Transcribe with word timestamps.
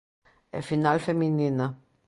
E 0.57 0.59
final 0.69 0.97
feminina. 1.07 1.67